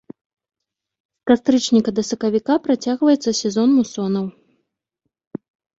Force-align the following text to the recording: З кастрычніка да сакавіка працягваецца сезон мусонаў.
З 1.17 1.21
кастрычніка 1.33 1.89
да 1.99 2.03
сакавіка 2.11 2.53
працягваецца 2.67 3.29
сезон 3.45 3.67
мусонаў. 3.79 4.25